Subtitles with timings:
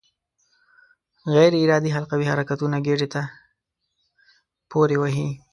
[1.33, 3.21] غیر ارادي حلقوي حرکتونه ګېډې ته
[4.71, 5.27] پورې وهي.